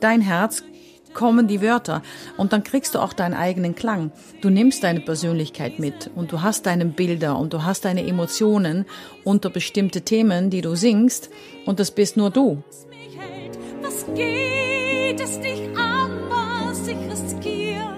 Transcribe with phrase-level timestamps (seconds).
[0.00, 0.62] dein Herz
[1.14, 2.02] kommen die Wörter
[2.36, 4.12] und dann kriegst du auch deinen eigenen Klang.
[4.40, 8.86] Du nimmst deine Persönlichkeit mit und du hast deine Bilder und du hast deine Emotionen
[9.24, 11.30] unter bestimmte Themen, die du singst
[11.66, 12.62] und das bist nur du.
[13.82, 17.96] Was geht es dich an, was ich riskiere?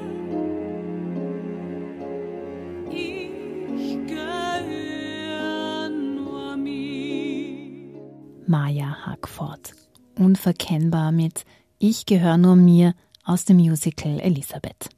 [2.91, 8.00] Ich gehöre nur mir.
[8.47, 9.75] Maya Hackford
[10.19, 11.45] unverkennbar mit
[11.84, 12.94] Ich gehöre nur mir
[13.25, 14.88] aus dem Musical Elisabeth.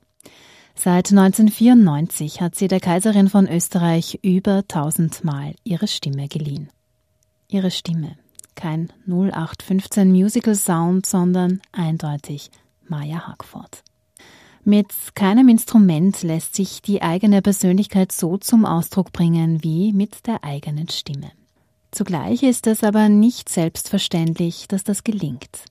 [0.75, 6.69] Seit 1994 hat sie der Kaiserin von Österreich über tausendmal ihre Stimme geliehen.
[7.49, 8.19] Ihre Stimme,
[8.55, 12.51] kein 0815 Musical Sound, sondern eindeutig
[12.87, 13.83] Maya Hackford.
[14.63, 20.45] Mit keinem Instrument lässt sich die eigene Persönlichkeit so zum Ausdruck bringen wie mit der
[20.45, 21.31] eigenen Stimme.
[21.93, 25.65] Zugleich ist es aber nicht selbstverständlich, dass das gelingt.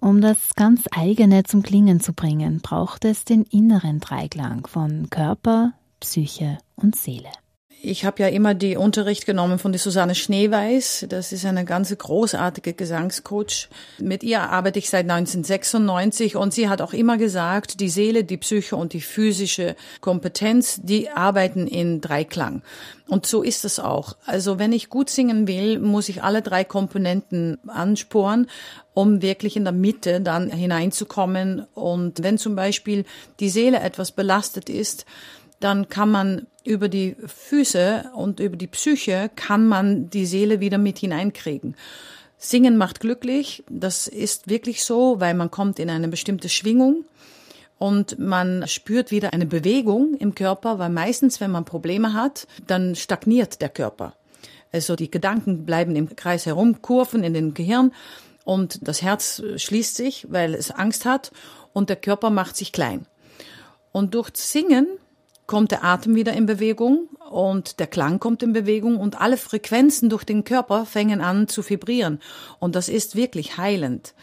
[0.00, 5.74] Um das ganz eigene zum Klingen zu bringen, braucht es den inneren Dreiklang von Körper,
[6.00, 7.28] Psyche und Seele.
[7.82, 11.06] Ich habe ja immer die Unterricht genommen von der Susanne Schneeweiß.
[11.08, 13.70] Das ist eine ganz großartige Gesangscoach.
[13.98, 18.36] Mit ihr arbeite ich seit 1996 und sie hat auch immer gesagt, die Seele, die
[18.36, 22.60] Psyche und die physische Kompetenz, die arbeiten in Dreiklang.
[23.08, 24.14] Und so ist es auch.
[24.26, 28.50] Also wenn ich gut singen will, muss ich alle drei Komponenten ansporen,
[28.92, 31.66] um wirklich in der Mitte dann hineinzukommen.
[31.72, 33.06] Und wenn zum Beispiel
[33.40, 35.06] die Seele etwas belastet ist,
[35.60, 40.78] dann kann man über die Füße und über die Psyche kann man die Seele wieder
[40.78, 41.74] mit hineinkriegen.
[42.38, 47.04] Singen macht glücklich, das ist wirklich so, weil man kommt in eine bestimmte Schwingung
[47.76, 52.94] und man spürt wieder eine Bewegung im Körper, weil meistens, wenn man Probleme hat, dann
[52.94, 54.14] stagniert der Körper.
[54.72, 57.92] Also die Gedanken bleiben im Kreis herumkurven in den Gehirn
[58.44, 61.32] und das Herz schließt sich, weil es Angst hat
[61.72, 63.06] und der Körper macht sich klein.
[63.90, 64.86] Und durch Singen
[65.50, 70.08] kommt der Atem wieder in Bewegung und der Klang kommt in Bewegung und alle Frequenzen
[70.08, 72.20] durch den Körper fängen an zu vibrieren.
[72.60, 74.14] Und das ist wirklich heilend.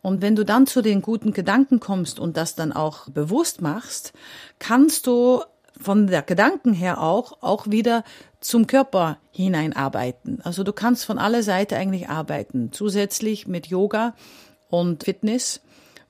[0.00, 4.12] Und wenn du dann zu den guten Gedanken kommst und das dann auch bewusst machst,
[4.58, 5.44] kannst du
[5.80, 8.02] von der Gedanken her auch, auch wieder
[8.40, 10.40] zum Körper hineinarbeiten.
[10.42, 12.70] Also du kannst von aller Seite eigentlich arbeiten.
[12.72, 14.16] Zusätzlich mit Yoga
[14.68, 15.60] und Fitness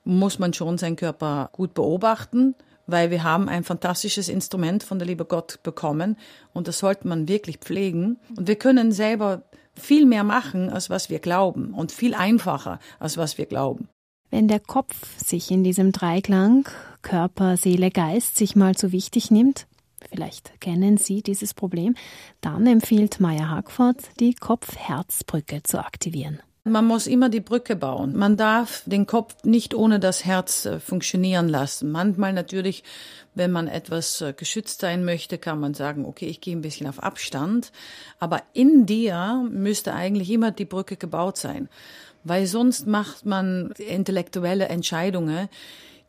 [0.03, 2.55] muss man schon seinen Körper gut beobachten
[2.87, 6.17] weil wir haben ein fantastisches Instrument von der liebe Gott bekommen
[6.53, 8.17] und das sollte man wirklich pflegen.
[8.35, 9.43] Und wir können selber
[9.75, 13.89] viel mehr machen, als was wir glauben und viel einfacher, als was wir glauben.
[14.29, 16.67] Wenn der Kopf sich in diesem Dreiklang
[17.01, 19.67] Körper, Seele, Geist sich mal zu wichtig nimmt,
[20.09, 21.95] vielleicht kennen Sie dieses Problem,
[22.41, 26.39] dann empfiehlt Maya Hagford, die Kopf-Herz-Brücke zu aktivieren.
[26.65, 28.15] Man muss immer die Brücke bauen.
[28.15, 31.91] Man darf den Kopf nicht ohne das Herz äh, funktionieren lassen.
[31.91, 32.85] Manchmal natürlich,
[33.35, 36.87] wenn man etwas äh, geschützt sein möchte, kann man sagen, okay, ich gehe ein bisschen
[36.87, 37.73] auf Abstand.
[38.17, 41.67] Aber in dir müsste eigentlich immer die Brücke gebaut sein.
[42.23, 45.49] Weil sonst macht man intellektuelle Entscheidungen,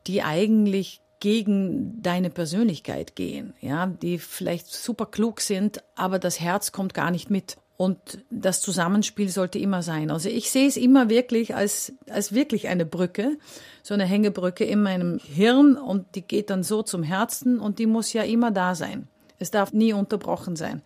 [0.07, 6.71] die eigentlich gegen deine Persönlichkeit gehen, ja, die vielleicht super klug sind, aber das Herz
[6.71, 7.57] kommt gar nicht mit.
[7.77, 10.11] Und das Zusammenspiel sollte immer sein.
[10.11, 13.37] Also ich sehe es immer wirklich als, als wirklich eine Brücke,
[13.83, 17.87] so eine Hängebrücke in meinem Hirn und die geht dann so zum Herzen und die
[17.87, 19.09] muss ja immer da sein.
[19.41, 20.83] Es darf nie unterbrochen sein.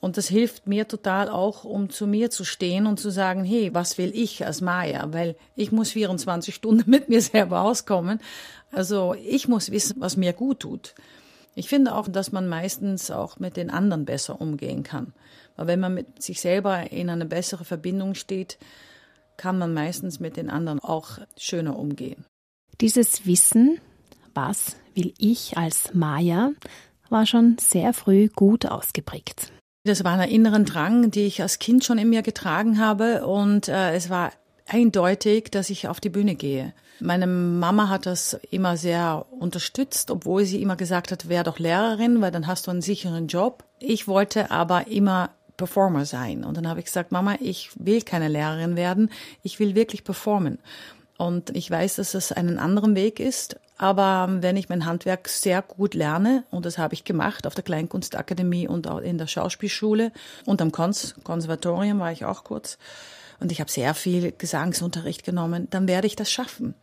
[0.00, 3.74] Und das hilft mir total auch, um zu mir zu stehen und zu sagen, hey,
[3.74, 5.12] was will ich als Maya?
[5.12, 8.20] Weil ich muss 24 Stunden mit mir selber auskommen.
[8.70, 10.94] Also ich muss wissen, was mir gut tut.
[11.54, 15.12] Ich finde auch, dass man meistens auch mit den anderen besser umgehen kann.
[15.58, 18.58] Weil wenn man mit sich selber in eine bessere Verbindung steht,
[19.36, 22.24] kann man meistens mit den anderen auch schöner umgehen.
[22.80, 23.80] Dieses Wissen,
[24.34, 26.52] was will ich als Maya,
[27.10, 29.52] war schon sehr früh gut ausgeprägt.
[29.84, 33.68] Das war ein inneren Drang, die ich als Kind schon in mir getragen habe und
[33.68, 34.32] äh, es war
[34.66, 36.72] eindeutig, dass ich auf die Bühne gehe.
[37.00, 42.20] Meine Mama hat das immer sehr unterstützt, obwohl sie immer gesagt hat, wär doch Lehrerin,
[42.20, 43.64] weil dann hast du einen sicheren Job.
[43.78, 46.44] Ich wollte aber immer Performer sein.
[46.44, 49.10] Und dann habe ich gesagt, Mama, ich will keine Lehrerin werden,
[49.42, 50.58] ich will wirklich performen.
[51.18, 55.62] Und ich weiß, dass es einen anderen Weg ist, aber wenn ich mein Handwerk sehr
[55.62, 60.12] gut lerne, und das habe ich gemacht auf der Kleinkunstakademie und auch in der Schauspielschule
[60.46, 62.78] und am Kons Konservatorium war ich auch kurz,
[63.40, 66.74] und ich habe sehr viel Gesangsunterricht genommen, dann werde ich das schaffen.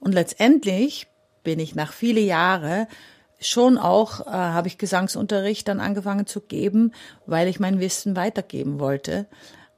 [0.00, 1.06] Und letztendlich
[1.44, 2.88] bin ich nach viele Jahre
[3.40, 6.92] schon auch äh, habe ich Gesangsunterricht dann angefangen zu geben,
[7.26, 9.26] weil ich mein Wissen weitergeben wollte.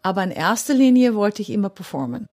[0.02, 2.26] Aber in erster Linie wollte ich immer performen.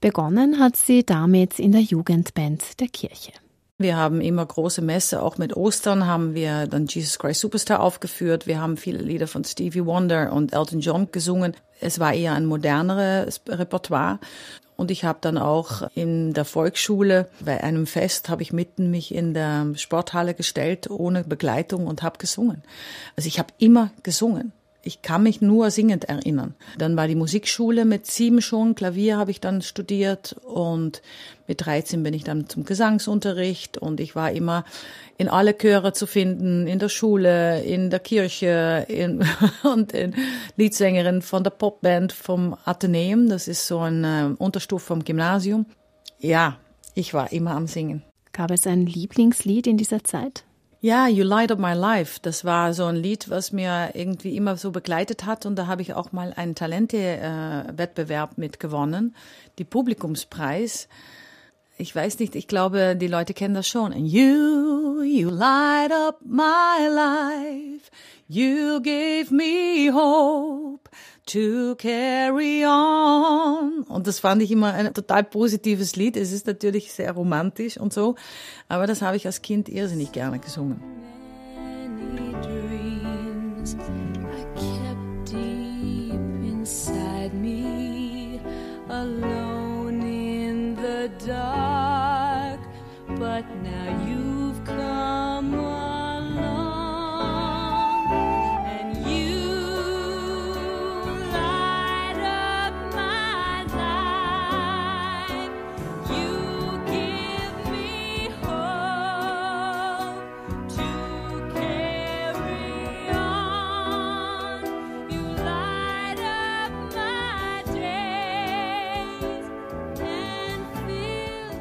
[0.00, 3.32] Begonnen hat sie damit in der Jugendband der Kirche.
[3.76, 8.46] Wir haben immer große Messe, auch mit Ostern haben wir dann Jesus Christ Superstar aufgeführt.
[8.46, 11.54] Wir haben viele Lieder von Stevie Wonder und Elton John gesungen.
[11.80, 14.18] Es war eher ein moderneres Repertoire.
[14.80, 19.14] Und ich habe dann auch in der Volksschule bei einem Fest habe ich mitten mich
[19.14, 22.62] in der Sporthalle gestellt ohne Begleitung und habe gesungen.
[23.14, 24.52] Also ich habe immer gesungen.
[24.82, 26.54] Ich kann mich nur singend erinnern.
[26.78, 31.02] Dann war die Musikschule mit sieben schon, Klavier habe ich dann studiert und
[31.46, 34.64] mit 13 bin ich dann zum Gesangsunterricht und ich war immer
[35.18, 39.22] in alle Chöre zu finden, in der Schule, in der Kirche in,
[39.64, 40.14] und in
[40.56, 45.66] Liedsängerin von der Popband vom Atheneum, das ist so ein äh, Unterstufe vom Gymnasium.
[46.18, 46.56] Ja,
[46.94, 48.02] ich war immer am Singen.
[48.32, 50.44] Gab es ein Lieblingslied in dieser Zeit?
[50.82, 54.56] Ja, You Light Up My Life, das war so ein Lied, was mir irgendwie immer
[54.56, 59.14] so begleitet hat und da habe ich auch mal einen Talente-Wettbewerb äh, mitgewonnen,
[59.58, 60.88] die Publikumspreis.
[61.80, 63.94] Ich weiß nicht, ich glaube, die Leute kennen das schon.
[63.94, 67.90] And you, you light up my life,
[68.28, 70.90] you gave me hope
[71.24, 73.84] to carry on.
[73.88, 76.18] Und das fand ich immer ein total positives Lied.
[76.18, 78.14] Es ist natürlich sehr romantisch und so,
[78.68, 80.82] aber das habe ich als Kind irrsinnig gerne gesungen.
[93.40, 93.69] знать не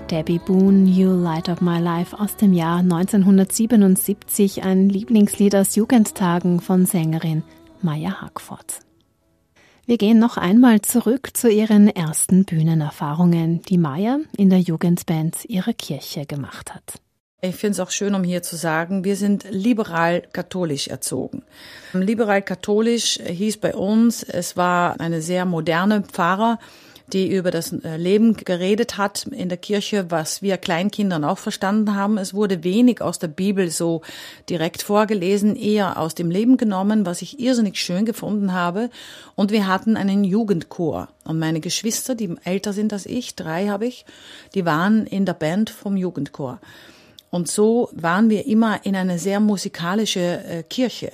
[0.10, 6.62] Debbie Boone, You Light Up My Life aus dem Jahr 1977, ein Lieblingslied aus Jugendtagen
[6.62, 7.44] von Sängerin
[7.84, 8.80] Maya Hackford.
[9.86, 15.74] Wir gehen noch einmal zurück zu ihren ersten Bühnenerfahrungen, die Maya in der Jugendband ihrer
[15.74, 17.00] Kirche gemacht hat.
[17.42, 21.44] Ich finde es auch schön, um hier zu sagen, wir sind liberal-katholisch erzogen.
[21.94, 26.60] Liberal-katholisch hieß bei uns, es war eine sehr moderne Pfarrer,
[27.14, 31.96] die über das äh, Leben geredet hat in der Kirche, was wir Kleinkindern auch verstanden
[31.96, 32.18] haben.
[32.18, 34.02] Es wurde wenig aus der Bibel so
[34.50, 38.90] direkt vorgelesen, eher aus dem Leben genommen, was ich irrsinnig schön gefunden habe.
[39.36, 41.10] Und wir hatten einen Jugendchor.
[41.24, 44.06] Und meine Geschwister, die älter sind als ich, drei habe ich,
[44.54, 46.60] die waren in der Band vom Jugendchor.
[47.32, 51.12] Und so waren wir immer in einer sehr musikalische äh, Kirche.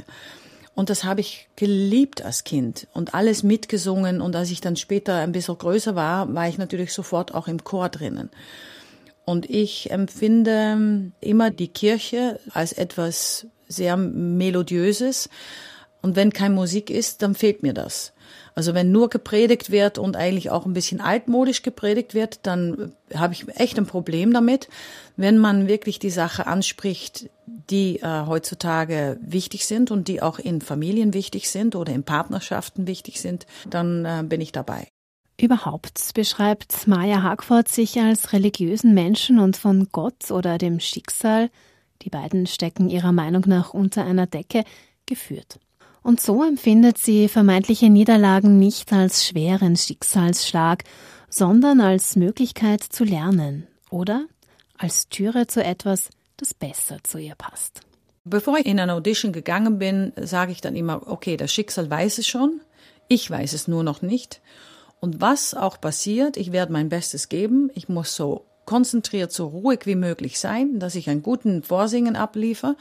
[0.76, 4.22] Und das habe ich geliebt als Kind und alles mitgesungen.
[4.22, 7.64] Und als ich dann später ein bisschen größer war, war ich natürlich sofort auch im
[7.64, 8.30] Chor drinnen.
[9.24, 15.30] Und ich empfinde immer die Kirche als etwas sehr Melodiöses.
[16.02, 18.14] Und wenn kein Musik ist, dann fehlt mir das.
[18.56, 23.34] Also wenn nur gepredigt wird und eigentlich auch ein bisschen altmodisch gepredigt wird, dann habe
[23.34, 24.70] ich echt ein Problem damit.
[25.18, 27.30] Wenn man wirklich die Sache anspricht,
[27.70, 32.88] die äh, heutzutage wichtig sind und die auch in Familien wichtig sind oder in Partnerschaften
[32.88, 34.88] wichtig sind, dann äh, bin ich dabei.
[35.40, 41.50] Überhaupt beschreibt Maya Hagford sich als religiösen Menschen und von Gott oder dem Schicksal,
[42.04, 44.64] die beiden stecken ihrer Meinung nach unter einer Decke,
[45.06, 45.60] geführt.
[46.06, 50.84] Und so empfindet sie vermeintliche Niederlagen nicht als schweren Schicksalsschlag,
[51.30, 54.28] sondern als Möglichkeit zu lernen oder
[54.78, 57.82] als Türe zu etwas, das besser zu ihr passt.
[58.24, 62.20] Bevor ich in eine Audition gegangen bin, sage ich dann immer, okay, das Schicksal weiß
[62.20, 62.62] es schon,
[63.08, 64.42] ich weiß es nur noch nicht.
[65.00, 67.72] Und was auch passiert, ich werde mein Bestes geben.
[67.74, 72.76] Ich muss so konzentriert, so ruhig wie möglich sein, dass ich einen guten Vorsingen abliefer.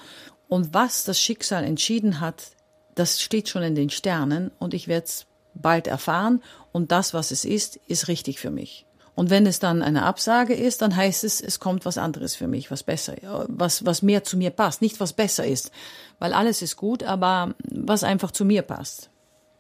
[0.47, 2.51] Und was das Schicksal entschieden hat,
[2.95, 7.31] das steht schon in den Sternen und ich werde es bald erfahren und das, was
[7.31, 8.87] es ist, ist richtig für mich.
[9.15, 12.49] Und wenn es dann eine Absage ist, dann heißt es, es kommt was anderes für
[12.49, 13.15] mich, was besser,
[13.49, 14.83] was, was mehr zu mir passt.
[14.83, 15.71] Nicht was besser ist,
[16.19, 19.11] weil alles ist gut, aber was einfach zu mir passt.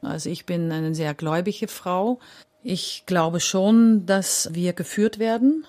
[0.02, 2.18] Also ich bin eine sehr gläubige Frau.
[2.64, 5.64] Ich glaube schon, dass wir geführt werden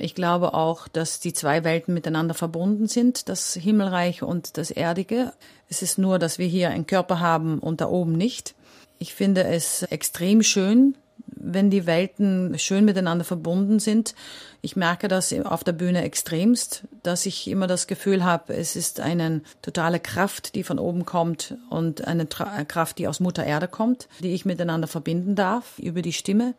[0.00, 5.32] ich glaube auch, dass die zwei Welten miteinander verbunden sind, das Himmelreich und das Erdige.
[5.68, 8.54] Es ist nur, dass wir hier einen Körper haben und da oben nicht.
[8.98, 14.14] Ich finde es extrem schön, wenn die Welten schön miteinander verbunden sind.
[14.60, 19.00] Ich merke das auf der Bühne extremst, dass ich immer das Gefühl habe, es ist
[19.00, 23.68] eine totale Kraft, die von oben kommt und eine Tra Kraft, die aus Mutter Erde
[23.68, 26.54] kommt, die ich miteinander verbinden darf über die Stimme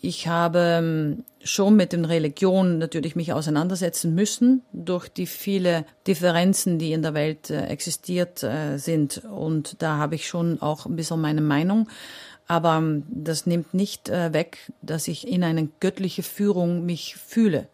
[0.00, 6.78] Ich habe ähm, schon mit den Religionen natürlich mich auseinandersetzen müssen durch die viele Differenzen,
[6.78, 9.22] die in der Welt äh, existiert äh, sind.
[9.24, 11.88] Und da habe ich schon auch ein bisschen meine Meinung.
[12.46, 17.68] Aber ähm, das nimmt nicht äh, weg, dass ich in eine göttliche Führung mich fühle.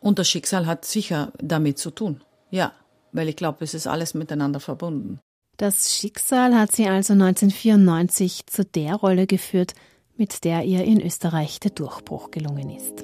[0.00, 2.20] Und das Schicksal hat sicher damit zu tun.
[2.50, 2.72] Ja,
[3.12, 5.18] weil ich glaube, es ist alles miteinander verbunden.
[5.56, 9.74] Das Schicksal hat sie also 1994 zu der Rolle geführt,
[10.20, 13.02] mit der ihr in Österreich der Durchbruch gelungen ist.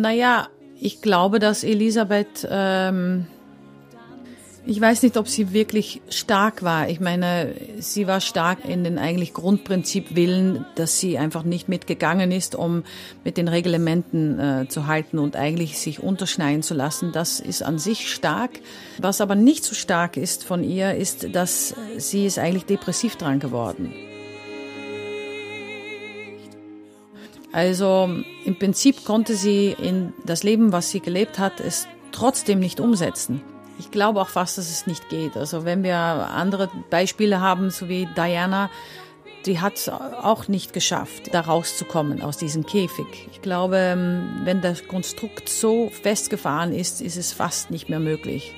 [0.00, 0.48] Naja,
[0.80, 3.26] ich glaube, dass Elisabeth, ähm,
[4.64, 6.88] ich weiß nicht, ob sie wirklich stark war.
[6.88, 12.32] Ich meine, sie war stark in den eigentlich Grundprinzip Willen, dass sie einfach nicht mitgegangen
[12.32, 12.82] ist, um
[13.24, 17.12] mit den Reglementen äh, zu halten und eigentlich sich unterschneiden zu lassen.
[17.12, 18.52] Das ist an sich stark.
[18.98, 23.38] Was aber nicht so stark ist von ihr, ist, dass sie ist eigentlich depressiv dran
[23.38, 23.92] geworden.
[27.52, 28.08] Also
[28.44, 33.42] im Prinzip konnte sie in das Leben, was sie gelebt hat, es trotzdem nicht umsetzen.
[33.78, 35.36] Ich glaube auch fast, dass es nicht geht.
[35.36, 38.70] Also wenn wir andere Beispiele haben, so wie Diana,
[39.46, 43.28] die hat es auch nicht geschafft, da rauszukommen aus diesem Käfig.
[43.32, 48.54] Ich glaube, ähm, wenn das Konstrukt so festgefahren ist, ist es fast nicht mehr möglich.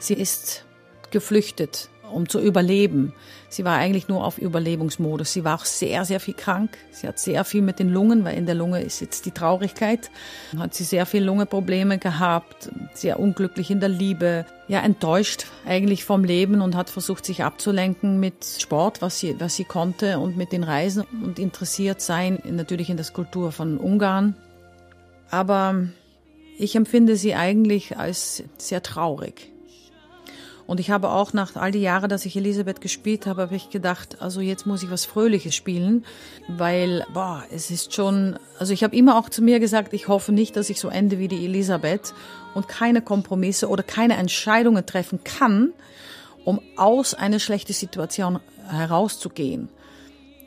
[0.00, 0.64] Sie ist
[1.10, 3.12] geflüchtet um zu überleben.
[3.48, 5.32] Sie war eigentlich nur auf Überlebensmodus.
[5.32, 6.78] Sie war auch sehr, sehr viel krank.
[6.92, 10.10] Sie hat sehr viel mit den Lungen, weil in der Lunge ist jetzt die Traurigkeit.
[10.56, 16.22] Hat sie sehr viel Lungenprobleme gehabt, sehr unglücklich in der Liebe, ja enttäuscht eigentlich vom
[16.22, 20.52] Leben und hat versucht, sich abzulenken mit Sport, was sie, was sie konnte und mit
[20.52, 24.36] den Reisen und interessiert sein, natürlich in der Kultur von Ungarn.
[25.30, 25.88] Aber
[26.56, 29.50] ich empfinde sie eigentlich als sehr traurig.
[30.70, 33.70] Und ich habe auch nach all die Jahre, dass ich Elisabeth gespielt habe, habe ich
[33.70, 36.04] gedacht, also jetzt muss ich was Fröhliches spielen,
[36.46, 40.30] weil, boah, es ist schon, also ich habe immer auch zu mir gesagt, ich hoffe
[40.30, 42.14] nicht, dass ich so ende wie die Elisabeth
[42.54, 45.72] und keine Kompromisse oder keine Entscheidungen treffen kann,
[46.44, 49.70] um aus einer schlechten Situation herauszugehen.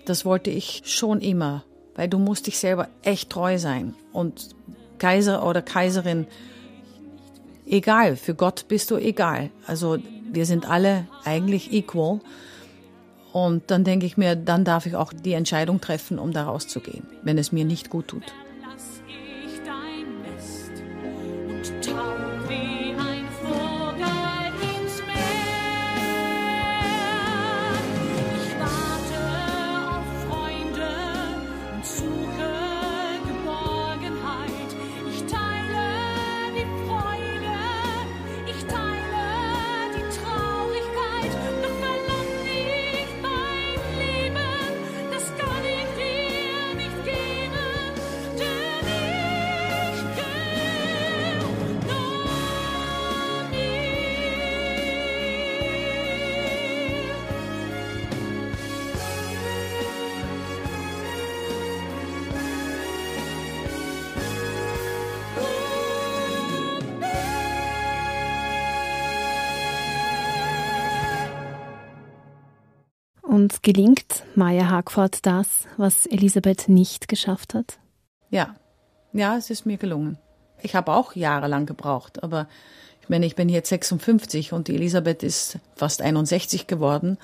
[0.06, 1.66] Das wollte ich schon immer,
[1.96, 4.56] weil du musst dich selber echt treu sein und
[5.00, 6.28] Kaiser oder Kaiserin
[7.66, 9.50] egal, für Gott bist du egal.
[9.68, 9.98] Also
[10.32, 12.20] wir sind alle eigentlich equal.
[13.32, 17.08] Und dann denke ich mir, dann darf ich auch die Entscheidung treffen, um da rauszugehen,
[17.24, 18.24] wenn es mir nicht gut tut.
[73.34, 77.80] Und gelingt Maya Hagford das, was Elisabeth nicht geschafft hat?
[78.30, 78.54] Ja,
[79.12, 80.20] ja, es ist mir gelungen.
[80.62, 82.48] Ich habe auch jahrelang gebraucht, aber
[83.02, 87.18] ich meine, ich bin jetzt 56 und die Elisabeth ist fast 61 geworden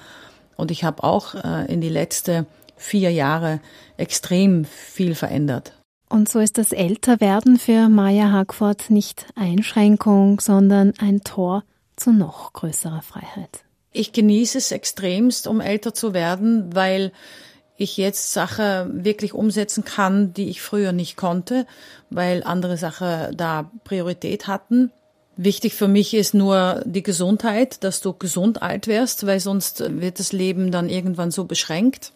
[0.58, 3.60] und ich habe auch äh, in die letzten vier Jahre
[3.98, 5.74] extrem viel verändert.
[6.10, 11.64] Und so ist das Älterwerden für Maya Hagford nicht Einschränkung, sondern ein Tor
[11.98, 13.64] zu noch größerer Freiheit.
[13.92, 17.12] Ich genieße es extremst, um älter zu werden, weil
[17.78, 21.66] ich jetzt Sachen wirklich umsetzen kann, die ich früher nicht konnte,
[22.10, 24.92] weil andere Sachen da Priorität hatten.
[25.38, 30.20] Wichtig für mich ist nur die Gesundheit, dass du gesund alt wirst, weil sonst wird
[30.20, 32.12] das Leben dann irgendwann so beschränkt.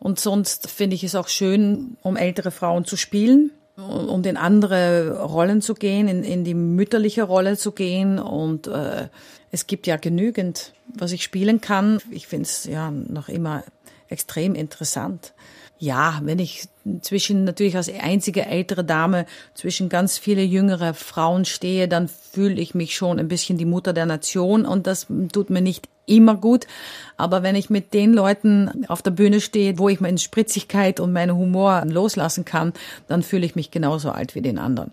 [0.00, 5.20] Und sonst finde ich es auch schön, um ältere Frauen zu spielen, um in andere
[5.22, 9.08] Rollen zu gehen, in, in die mütterliche Rolle zu gehen und äh,
[9.50, 12.00] es gibt ja genügend, was ich spielen kann.
[12.10, 13.64] Ich finde es ja noch immer
[14.08, 15.32] extrem interessant.
[15.78, 16.68] Ja, wenn ich
[17.02, 22.74] zwischen natürlich als einzige ältere Dame zwischen ganz viele jüngere Frauen stehe, dann fühle ich
[22.74, 26.66] mich schon ein bisschen die Mutter der Nation und das tut mir nicht immer gut.
[27.16, 31.12] Aber wenn ich mit den Leuten auf der Bühne stehe, wo ich meine Spritzigkeit und
[31.12, 32.72] meinen Humor loslassen kann,
[33.06, 34.92] dann fühle ich mich genauso alt wie den anderen.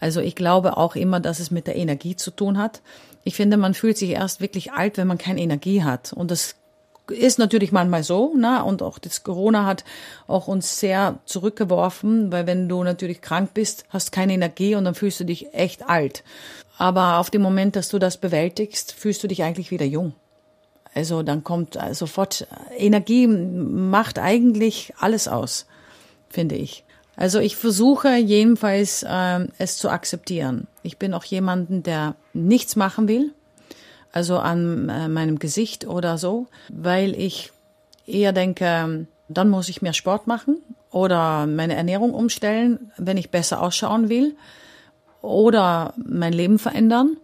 [0.00, 2.82] Also ich glaube auch immer, dass es mit der Energie zu tun hat.
[3.24, 6.12] Ich finde, man fühlt sich erst wirklich alt, wenn man keine Energie hat.
[6.12, 6.56] Und das
[7.08, 8.64] ist natürlich manchmal so, ne?
[8.64, 9.84] Und auch das Corona hat
[10.26, 14.94] auch uns sehr zurückgeworfen, weil wenn du natürlich krank bist, hast keine Energie und dann
[14.94, 16.24] fühlst du dich echt alt.
[16.78, 20.14] Aber auf dem Moment, dass du das bewältigst, fühlst du dich eigentlich wieder jung.
[20.94, 22.46] Also dann kommt sofort
[22.76, 25.66] Energie macht eigentlich alles aus,
[26.28, 26.84] finde ich.
[27.16, 30.66] Also ich versuche jedenfalls äh, es zu akzeptieren.
[30.82, 33.32] Ich bin auch jemanden, der nichts machen will,
[34.12, 37.52] also an äh, meinem Gesicht oder so, weil ich
[38.06, 40.58] eher denke, dann muss ich mehr Sport machen
[40.90, 44.36] oder meine Ernährung umstellen, wenn ich besser ausschauen will
[45.20, 47.16] oder mein Leben verändern.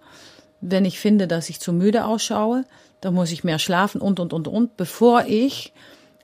[0.61, 2.65] Wenn ich finde, dass ich zu müde ausschaue,
[3.01, 5.73] dann muss ich mehr schlafen und, und, und, und, bevor ich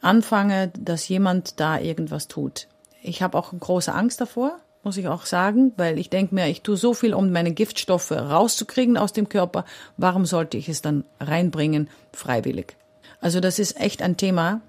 [0.00, 2.68] anfange, dass jemand da irgendwas tut.
[3.02, 6.62] Ich habe auch große Angst davor, muss ich auch sagen, weil ich denke mir, ich
[6.62, 9.64] tue so viel, um meine Giftstoffe rauszukriegen aus dem Körper.
[9.96, 12.76] Warum sollte ich es dann reinbringen, freiwillig?
[13.20, 14.60] Also das ist echt ein Thema.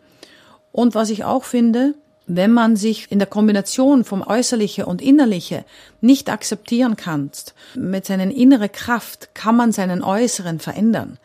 [0.72, 1.96] Und was ich auch finde,
[2.28, 5.66] wenn man sich in der Kombination vom Äußerliche und Innerliche
[6.02, 7.30] nicht akzeptieren kann,
[7.76, 11.20] mit seiner inneren Kraft kann man seinen Äußeren verändern.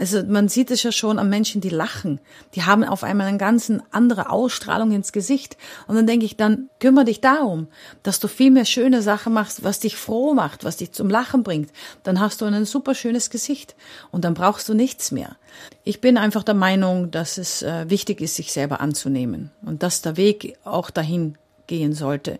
[0.00, 2.20] Also man sieht es ja schon an Menschen, die lachen.
[2.54, 5.58] Die haben auf einmal eine ganz andere Ausstrahlung ins Gesicht.
[5.86, 7.68] Und dann denke ich, dann kümmere dich darum,
[8.02, 11.42] dass du viel mehr schöne Sachen machst, was dich froh macht, was dich zum Lachen
[11.42, 11.70] bringt.
[12.02, 13.76] Dann hast du ein super schönes Gesicht.
[14.10, 15.36] Und dann brauchst du nichts mehr.
[15.84, 19.50] Ich bin einfach der Meinung, dass es äh, wichtig ist, sich selber anzunehmen.
[19.60, 21.36] Und dass der Weg auch dahin
[21.66, 22.38] gehen sollte,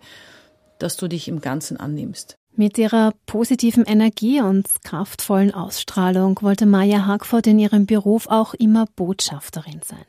[0.79, 2.40] dass du dich im Ganzen annimmst.
[2.61, 8.85] Mit ihrer positiven Energie und kraftvollen Ausstrahlung wollte Maya Hagford in ihrem Beruf auch immer
[8.97, 10.05] Botschafterin sein.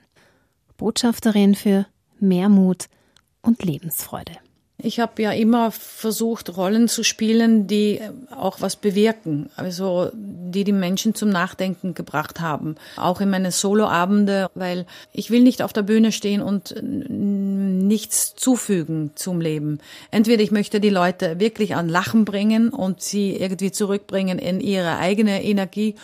[0.76, 1.86] Botschafterin für
[2.20, 2.88] mehr Mut
[3.42, 4.34] und Lebensfreude.
[4.84, 8.02] Ich habe ja immer versucht, Rollen zu spielen, die
[8.36, 12.76] auch was bewirken, also die die Menschen zum Nachdenken gebracht haben.
[12.98, 19.12] Auch in meine Soloabende, weil ich will nicht auf der Bühne stehen und nichts zufügen
[19.16, 19.80] zum Leben.
[20.10, 24.98] Entweder ich möchte die Leute wirklich an Lachen bringen und sie irgendwie zurückbringen in ihre
[24.98, 25.96] eigene Energie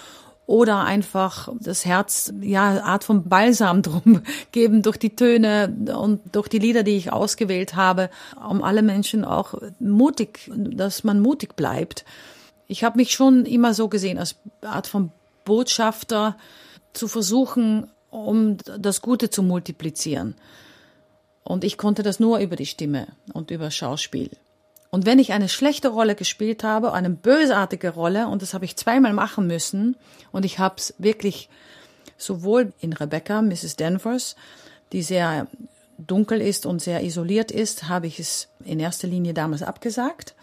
[0.47, 6.47] oder einfach das Herz, ja, Art von Balsam drum geben durch die Töne und durch
[6.47, 8.09] die Lieder, die ich ausgewählt habe,
[8.49, 12.05] um alle Menschen auch mutig, dass man mutig bleibt.
[12.67, 15.11] Ich habe mich schon immer so gesehen, als Art von
[15.45, 16.37] Botschafter
[16.93, 20.35] zu versuchen, um das Gute zu multiplizieren.
[21.43, 24.31] Und ich konnte das nur über die Stimme und über Schauspiel.
[24.97, 28.77] Und wenn ich eine schlechte Rolle gespielt habe, eine bösartige Rolle, und das habe ich
[28.77, 29.95] zweimal machen müssen,
[30.31, 31.49] und ich habe es wirklich
[32.17, 33.75] sowohl in Rebecca, Mrs.
[33.75, 34.35] Danvers,
[34.93, 35.45] die sehr
[35.99, 40.33] dunkel ist und sehr isoliert ist, habe ich es in erster Linie damals abgesagt.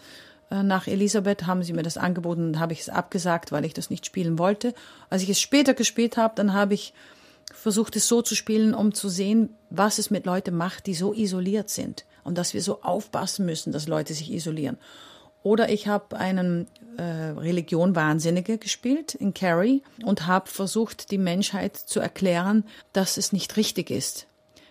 [0.49, 3.73] Äh, nach Elisabeth haben sie mir das angeboten und habe ich es abgesagt, weil ich
[3.73, 4.73] das nicht spielen wollte.
[5.09, 6.93] Als ich es später gespielt habe, dann habe ich
[7.53, 11.13] versucht, es so zu spielen, um zu sehen, was es mit Leuten macht, die so
[11.13, 14.77] isoliert sind und dass wir so aufpassen müssen, dass Leute sich isolieren.
[15.43, 21.77] Oder ich habe einen äh, Religion Wahnsinnige gespielt in Carrie und habe versucht, die Menschheit
[21.77, 24.25] zu erklären, dass es nicht richtig ist,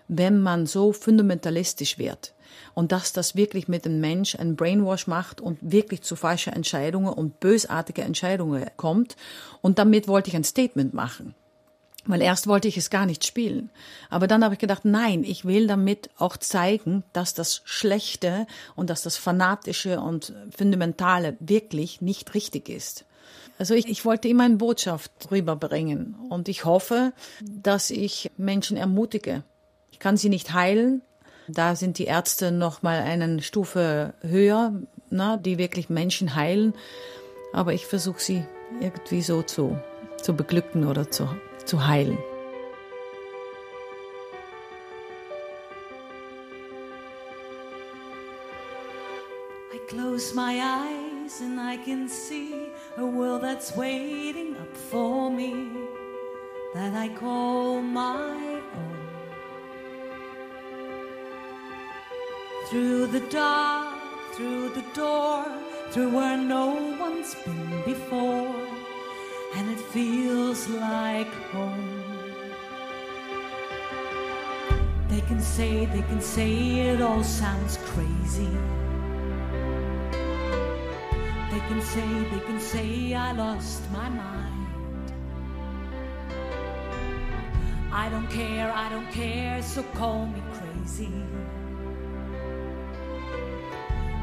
[0.09, 2.35] wenn man so fundamentalistisch wird.
[2.75, 7.13] Und dass das wirklich mit dem Mensch ein Brainwash macht und wirklich zu falschen Entscheidungen
[7.13, 9.17] und bösartige Entscheidungen kommt.
[9.61, 11.37] Und damit wollte ich ein Statement machen.
[12.07, 13.71] Weil erst wollte ich es gar nicht spielen.
[14.11, 18.91] Aber dann habe ich gedacht, nein, ich will damit auch zeigen, dass das Schlechte und
[18.91, 23.07] dass das Fanatische und Fundamentale wirklich nicht richtig ist.
[23.59, 29.45] Also ich, ich wollte immer eine Botschaft rüberbringen und ich hoffe, dass ich Menschen ermutige.
[29.93, 31.03] Ich kann sie nicht heilen.
[31.47, 34.73] Da sind die Ärzte noch mal eine Stufe höher,
[35.11, 36.75] na, die wirklich Menschen heilen.
[37.53, 38.45] Aber ich versuche sie
[38.81, 39.79] irgendwie so zu,
[40.21, 41.29] zu beglücken oder zu
[41.67, 42.19] zu heilen.
[49.73, 55.69] I close my eyes and I can see a world that's waiting up for me
[56.75, 59.09] that I call my own.
[62.69, 63.95] Through the dark,
[64.35, 65.45] through the door,
[65.91, 68.64] through where no one's been before
[69.95, 72.03] feels like home.
[75.09, 78.51] They can say, they can say it all sounds crazy.
[81.53, 84.67] They can say, they can say I lost my mind.
[87.93, 91.15] I don't care, I don't care, so call me crazy.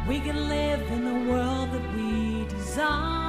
[0.06, 3.21] We can live in the world that we design.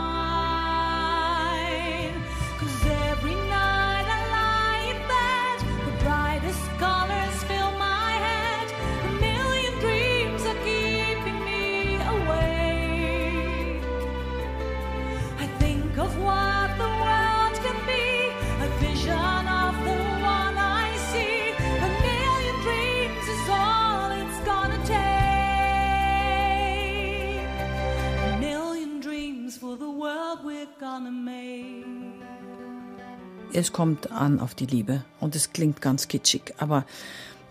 [33.54, 35.04] Es kommt an auf die Liebe.
[35.20, 36.84] Und es klingt ganz kitschig, aber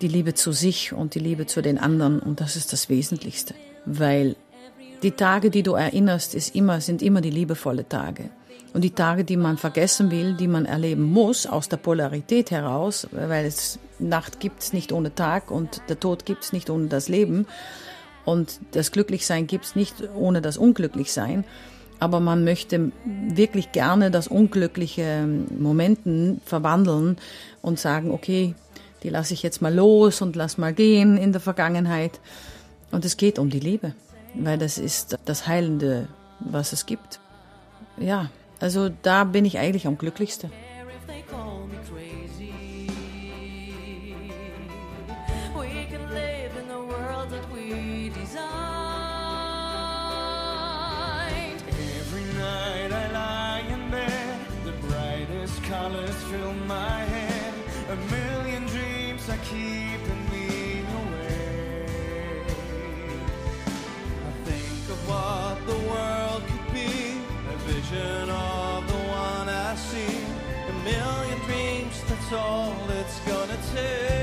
[0.02, 3.54] die Liebe zu sich und die Liebe zu den anderen und das ist das Wesentlichste,
[3.86, 4.36] weil
[5.04, 8.30] die Tage, die du erinnerst, ist immer, sind immer die liebevolle Tage.
[8.74, 13.08] Und die Tage, die man vergessen will, die man erleben muss, aus der Polarität heraus,
[13.12, 17.48] weil es Nacht gibt's nicht ohne Tag und der Tod gibt's nicht ohne das Leben.
[18.24, 21.44] Und das Glücklichsein gibt's nicht ohne das Unglücklichsein
[22.02, 27.18] aber man möchte wirklich gerne das unglückliche Momenten verwandeln
[27.62, 28.56] und sagen, okay,
[29.04, 32.20] die lasse ich jetzt mal los und lass mal gehen in der Vergangenheit.
[32.92, 33.94] Und es geht um die Liebe,
[34.34, 36.08] weil das ist das Heilende,
[36.40, 37.20] was es gibt.
[38.00, 40.52] Ja, also da bin ich eigentlich am glücklichsten.
[72.82, 74.21] All it's gonna take.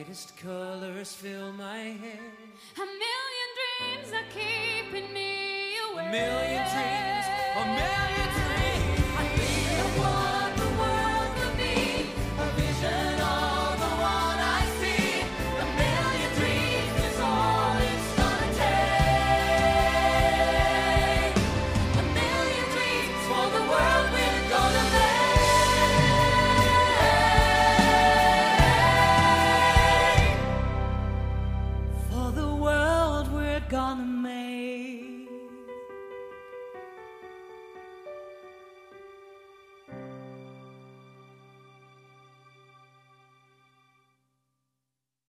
[0.00, 2.32] Brightest colors fill my head.
[2.76, 6.06] A million dreams are keeping me away.
[6.06, 9.00] A million dreams, a million dreams.
[9.18, 10.19] I feel what the